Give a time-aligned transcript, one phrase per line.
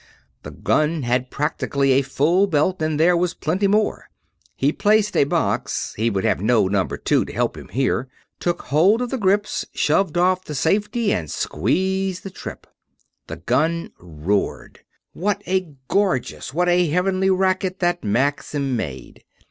[0.41, 4.09] The gun had practically a full belt and there was plenty more.
[4.55, 8.07] He placed a box he would have no Number Two to help him here
[8.39, 12.65] took hold of the grips, shoved off the safety, and squeezed the trip.
[13.27, 14.79] The gun roared
[15.13, 19.23] what a gorgeous, what a heavenly racket that Maxim made!